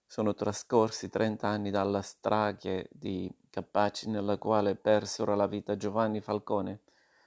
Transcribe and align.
Sono 0.06 0.34
trascorsi 0.34 1.08
trent'anni 1.08 1.70
dalla 1.70 2.02
strage 2.02 2.90
di 2.92 3.32
Capaci 3.50 4.10
nella 4.10 4.36
quale 4.38 4.74
persero 4.74 5.34
la 5.34 5.46
vita 5.46 5.76
Giovanni 5.76 6.20
Falcone, 6.20 6.80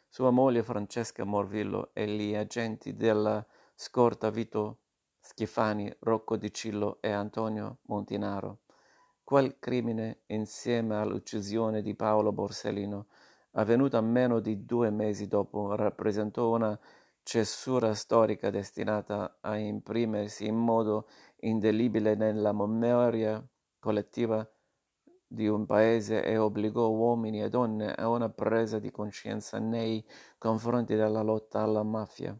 sua 0.09 0.29
moglie 0.29 0.63
Francesca 0.63 1.23
Morvillo 1.23 1.89
e 1.93 2.07
gli 2.07 2.35
agenti 2.35 2.95
della 2.95 3.45
scorta 3.75 4.29
Vito 4.29 4.79
Schifani, 5.19 5.93
Rocco 5.99 6.37
Di 6.37 6.53
Cillo 6.53 6.97
e 7.01 7.11
Antonio 7.11 7.79
Montinaro. 7.83 8.59
Quel 9.23 9.59
crimine, 9.59 10.21
insieme 10.27 10.95
all'uccisione 10.95 11.81
di 11.81 11.95
Paolo 11.95 12.31
Borsellino, 12.31 13.07
avvenuta 13.51 13.99
meno 13.99 14.39
di 14.39 14.65
due 14.65 14.89
mesi 14.89 15.27
dopo, 15.27 15.75
rappresentò 15.75 16.55
una 16.55 16.79
cesura 17.27 17.93
storica 17.93 18.49
destinata 18.49 19.39
a 19.41 19.57
imprimersi 19.57 20.47
in 20.47 20.55
modo 20.55 21.09
indelibile 21.41 22.15
nella 22.15 22.53
memoria 22.53 23.45
collettiva 23.79 24.49
di 25.27 25.45
un 25.45 25.65
paese 25.65 26.23
e 26.23 26.37
obbligò 26.37 26.87
uomini 26.87 27.43
e 27.43 27.49
donne 27.49 27.93
a 27.93 28.07
una 28.07 28.29
presa 28.29 28.79
di 28.79 28.91
coscienza 28.91 29.59
nei 29.59 30.01
confronti 30.37 30.95
della 30.95 31.21
lotta 31.21 31.59
alla 31.59 31.83
mafia. 31.83 32.33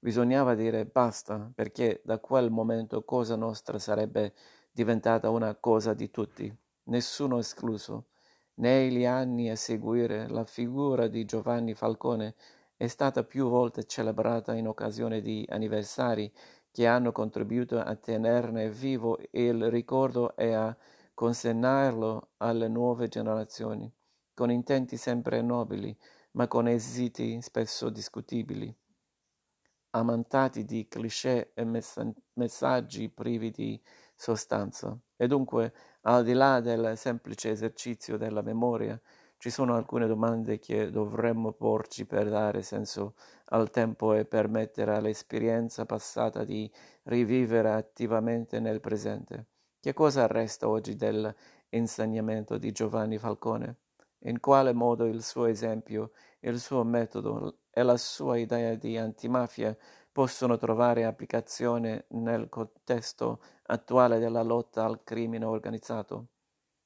Bisognava 0.00 0.56
dire 0.56 0.84
basta, 0.84 1.48
perché 1.54 2.02
da 2.04 2.18
quel 2.18 2.50
momento 2.50 3.04
Cosa 3.04 3.36
Nostra 3.36 3.78
sarebbe 3.78 4.34
diventata 4.72 5.30
una 5.30 5.54
cosa 5.54 5.94
di 5.94 6.10
tutti, 6.10 6.52
nessuno 6.86 7.38
escluso. 7.38 8.06
Negli 8.54 9.04
anni 9.04 9.48
a 9.48 9.54
seguire 9.54 10.28
la 10.28 10.44
figura 10.44 11.06
di 11.06 11.24
Giovanni 11.24 11.74
Falcone 11.74 12.34
è 12.84 12.88
stata 12.88 13.24
più 13.24 13.48
volte 13.48 13.84
celebrata 13.84 14.54
in 14.54 14.68
occasione 14.68 15.20
di 15.20 15.44
anniversari 15.48 16.30
che 16.70 16.86
hanno 16.86 17.12
contribuito 17.12 17.78
a 17.78 17.94
tenerne 17.96 18.70
vivo 18.70 19.18
il 19.30 19.70
ricordo 19.70 20.36
e 20.36 20.52
a 20.52 20.76
consegnarlo 21.14 22.32
alle 22.38 22.68
nuove 22.68 23.08
generazioni, 23.08 23.90
con 24.34 24.50
intenti 24.50 24.96
sempre 24.96 25.40
nobili, 25.40 25.96
ma 26.32 26.48
con 26.48 26.66
esiti 26.66 27.40
spesso 27.40 27.90
discutibili, 27.90 28.74
amantati 29.90 30.64
di 30.64 30.88
cliché 30.88 31.52
e 31.54 31.64
messaggi 32.34 33.08
privi 33.08 33.50
di 33.50 33.80
sostanza. 34.16 34.98
E 35.16 35.26
dunque, 35.28 35.72
al 36.02 36.24
di 36.24 36.32
là 36.32 36.60
del 36.60 36.98
semplice 36.98 37.50
esercizio 37.50 38.16
della 38.16 38.42
memoria, 38.42 39.00
ci 39.44 39.50
sono 39.50 39.76
alcune 39.76 40.06
domande 40.06 40.58
che 40.58 40.90
dovremmo 40.90 41.52
porci 41.52 42.06
per 42.06 42.30
dare 42.30 42.62
senso 42.62 43.12
al 43.48 43.68
tempo 43.68 44.14
e 44.14 44.24
permettere 44.24 44.96
all'esperienza 44.96 45.84
passata 45.84 46.44
di 46.44 46.72
rivivere 47.02 47.72
attivamente 47.72 48.58
nel 48.58 48.80
presente. 48.80 49.48
Che 49.80 49.92
cosa 49.92 50.26
resta 50.26 50.66
oggi 50.66 50.96
dell'insegnamento 50.96 52.56
di 52.56 52.72
Giovanni 52.72 53.18
Falcone? 53.18 53.80
In 54.20 54.40
quale 54.40 54.72
modo 54.72 55.04
il 55.04 55.22
suo 55.22 55.44
esempio, 55.44 56.12
il 56.40 56.58
suo 56.58 56.82
metodo 56.82 57.58
e 57.70 57.82
la 57.82 57.98
sua 57.98 58.38
idea 58.38 58.74
di 58.76 58.96
antimafia 58.96 59.76
possono 60.10 60.56
trovare 60.56 61.04
applicazione 61.04 62.06
nel 62.12 62.48
contesto 62.48 63.42
attuale 63.64 64.18
della 64.18 64.42
lotta 64.42 64.86
al 64.86 65.04
crimine 65.04 65.44
organizzato? 65.44 66.28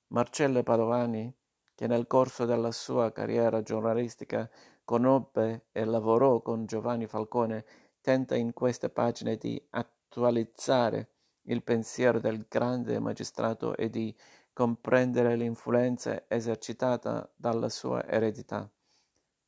Marcello 0.08 0.64
Padovani 0.64 1.37
che 1.78 1.86
nel 1.86 2.08
corso 2.08 2.44
della 2.44 2.72
sua 2.72 3.12
carriera 3.12 3.62
giornalistica 3.62 4.50
conobbe 4.84 5.66
e 5.70 5.84
lavorò 5.84 6.42
con 6.42 6.66
Giovanni 6.66 7.06
Falcone, 7.06 7.64
tenta 8.00 8.34
in 8.34 8.52
queste 8.52 8.90
pagine 8.90 9.36
di 9.36 9.64
attualizzare 9.70 11.10
il 11.42 11.62
pensiero 11.62 12.18
del 12.18 12.46
grande 12.48 12.98
magistrato 12.98 13.76
e 13.76 13.90
di 13.90 14.12
comprendere 14.52 15.36
l'influenza 15.36 16.24
esercitata 16.26 17.30
dalla 17.36 17.68
sua 17.68 18.04
eredità, 18.04 18.68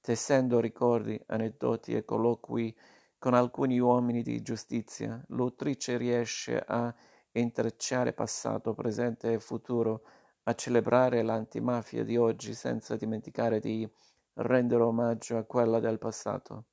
tessendo 0.01 0.61
ricordi, 0.61 1.21
aneddoti 1.27 1.97
e 1.97 2.05
colloqui 2.05 2.73
con 3.19 3.35
alcuni 3.35 3.81
uomini 3.81 4.23
di 4.23 4.41
giustizia, 4.41 5.21
l'autrice 5.31 5.97
riesce 5.97 6.63
a 6.65 6.95
intrecciare 7.33 8.13
passato, 8.13 8.73
presente 8.73 9.33
e 9.33 9.41
futuro 9.41 10.05
a 10.45 10.55
celebrare 10.55 11.23
l'antimafia 11.23 12.05
di 12.05 12.17
oggi 12.17 12.55
senza 12.55 12.97
dimenticare 12.97 13.61
di 13.61 13.89
rendere 14.35 14.83
omaggio 14.83 15.37
a 15.37 15.45
quella 15.45 15.81
del 15.81 15.99
passato. 15.99 16.67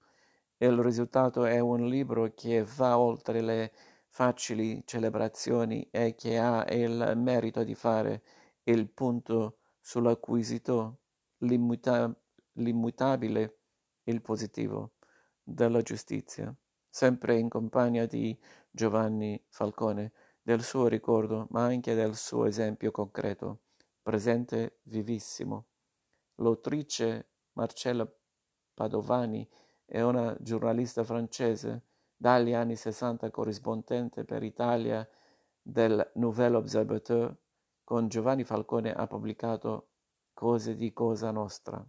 Il 0.57 0.78
risultato 0.81 1.45
è 1.45 1.59
un 1.59 1.88
libro 1.88 2.31
che 2.33 2.63
va 2.63 2.97
oltre 2.97 3.41
le 3.41 3.72
facili 4.07 4.81
celebrazioni 4.85 5.88
e 5.91 6.16
che 6.16 6.38
ha 6.38 6.66
il 6.69 7.13
merito 7.16 7.63
di 7.63 7.75
fare 7.75 8.23
il 8.63 8.89
punto 8.89 9.59
sull'acquisito, 9.79 11.00
l'immuta- 11.39 12.11
l'immutabile, 12.53 13.57
il 14.03 14.22
positivo 14.22 14.94
della 15.44 15.81
giustizia, 15.81 16.53
sempre 16.89 17.38
in 17.38 17.50
compagnia 17.50 18.06
di 18.07 18.38
Giovanni 18.72 19.41
Falcone 19.50 20.11
del 20.47 20.63
suo 20.63 20.87
ricordo, 20.87 21.47
ma 21.49 21.65
anche 21.65 21.93
del 21.93 22.15
suo 22.15 22.45
esempio 22.45 22.89
concreto, 22.89 23.63
presente 24.01 24.77
vivissimo. 24.83 25.65
L'autrice 26.35 27.31
Marcella 27.51 28.09
Padovani 28.73 29.45
è 29.83 29.99
una 29.99 30.33
giornalista 30.39 31.03
francese, 31.03 31.87
dagli 32.15 32.53
anni 32.53 32.77
60 32.77 33.29
corrispondente 33.29 34.23
per 34.23 34.41
Italia 34.41 35.05
del 35.61 36.11
Nouvel 36.13 36.55
Observateur, 36.55 37.35
con 37.83 38.07
Giovanni 38.07 38.45
Falcone 38.45 38.93
ha 38.93 39.05
pubblicato 39.05 39.89
Cose 40.31 40.75
di 40.75 40.93
Cosa 40.93 41.29
Nostra. 41.31 41.85